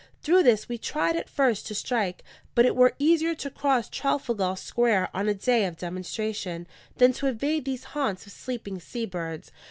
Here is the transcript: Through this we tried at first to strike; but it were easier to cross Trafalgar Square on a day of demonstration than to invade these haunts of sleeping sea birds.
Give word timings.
Through 0.23 0.41
this 0.41 0.67
we 0.67 0.79
tried 0.79 1.15
at 1.15 1.29
first 1.29 1.67
to 1.67 1.75
strike; 1.75 2.23
but 2.55 2.65
it 2.65 2.75
were 2.75 2.95
easier 2.97 3.35
to 3.35 3.51
cross 3.51 3.87
Trafalgar 3.87 4.55
Square 4.55 5.09
on 5.13 5.29
a 5.29 5.35
day 5.35 5.63
of 5.65 5.77
demonstration 5.77 6.65
than 6.97 7.13
to 7.13 7.27
invade 7.27 7.65
these 7.65 7.83
haunts 7.93 8.25
of 8.25 8.31
sleeping 8.31 8.79
sea 8.79 9.05
birds. 9.05 9.51